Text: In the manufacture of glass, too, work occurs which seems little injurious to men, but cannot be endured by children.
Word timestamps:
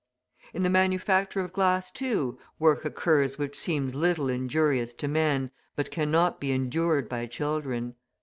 In 0.55 0.63
the 0.63 0.69
manufacture 0.71 1.41
of 1.41 1.53
glass, 1.53 1.91
too, 1.91 2.39
work 2.57 2.85
occurs 2.85 3.37
which 3.37 3.55
seems 3.55 3.93
little 3.93 4.29
injurious 4.31 4.95
to 4.95 5.07
men, 5.07 5.51
but 5.75 5.91
cannot 5.91 6.39
be 6.39 6.51
endured 6.51 7.07
by 7.07 7.27
children. 7.27 7.93